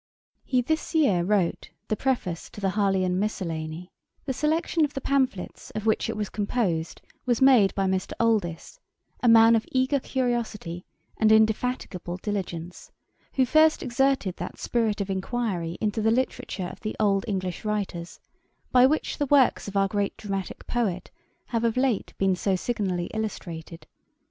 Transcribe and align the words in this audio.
]He 0.43 0.63
this 0.63 0.95
year 0.95 1.21
wrote 1.23 1.69
the 1.87 1.95
_Preface 1.95 2.49
to 2.53 2.59
the 2.59 2.69
Harleian 2.71 3.19
Miscellany_[*] 3.19 3.89
The 4.25 4.33
selection 4.33 4.83
of 4.83 4.95
the 4.95 4.99
pamphlets 4.99 5.69
of 5.75 5.85
which 5.85 6.09
it 6.09 6.17
was 6.17 6.27
composed 6.27 7.03
was 7.27 7.39
made 7.39 7.75
by 7.75 7.85
Mr. 7.85 8.13
Oldys, 8.19 8.79
a 9.21 9.27
man 9.27 9.55
of 9.55 9.67
eager 9.71 9.99
curiosity 9.99 10.85
and 11.17 11.31
indefatigable 11.31 12.17
diligence, 12.17 12.91
who 13.33 13.45
first 13.45 13.83
exerted 13.83 14.37
that 14.37 14.57
spirit 14.57 15.01
of 15.01 15.11
inquiry 15.11 15.77
into 15.79 16.01
the 16.01 16.09
literature 16.09 16.69
of 16.71 16.79
the 16.79 16.95
old 16.99 17.23
English 17.27 17.63
writers, 17.63 18.19
by 18.71 18.87
which 18.87 19.19
the 19.19 19.27
works 19.27 19.67
of 19.67 19.77
our 19.77 19.87
great 19.87 20.17
dramatick 20.17 20.65
poet 20.65 21.11
have 21.49 21.63
of 21.63 21.77
late 21.77 22.15
been 22.17 22.35
so 22.35 22.55
signally 22.55 23.05
illustrated. 23.13 23.85